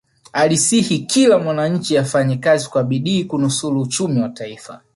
[0.33, 4.81] alisihi kila mwananchi afanye kazi kwa bidii kunusulu uchumi wa taifa